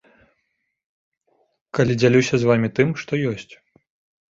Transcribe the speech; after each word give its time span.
Калі 1.77 1.93
дзялюся 2.01 2.35
з 2.41 2.51
вамі 2.51 2.69
тым, 2.81 2.89
што 3.05 3.23
ёсць. 3.35 3.49